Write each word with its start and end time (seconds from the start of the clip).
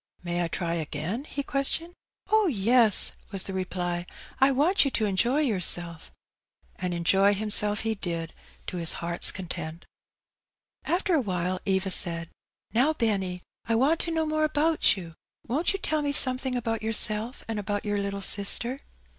May 0.23 0.43
I 0.43 0.47
try 0.47 0.73
again?" 0.73 1.25
he 1.25 1.43
questioned. 1.43 1.93
Oh, 2.31 2.47
yes," 2.47 3.11
was 3.29 3.43
the 3.43 3.53
reply;" 3.53 4.07
I 4.41 4.49
want 4.51 4.83
you 4.83 4.89
to 4.89 5.05
enjoy 5.05 5.41
yourself. 5.41 6.11
And 6.77 6.91
enjoy 6.95 7.35
himself 7.35 7.81
he 7.81 7.93
did, 7.93 8.33
to 8.65 8.77
his 8.77 8.93
heart's 8.93 9.29
content. 9.31 9.85
After 10.85 11.13
awhile 11.13 11.59
Eva 11.67 11.91
said, 11.91 12.29
''Now, 12.73 12.97
Benny, 12.97 13.41
I 13.65 13.75
want 13.75 13.99
to 13.99 14.11
know 14.11 14.25
more 14.25 14.43
about 14.43 14.97
you: 14.97 15.13
won't 15.45 15.71
you 15.71 15.77
tell 15.77 16.01
me 16.01 16.11
something 16.13 16.55
about 16.55 16.81
your 16.81 16.93
self 16.93 17.43
and 17.47 17.59
about 17.59 17.85
your 17.85 17.99
little 17.99 18.21
sister?" 18.23 18.79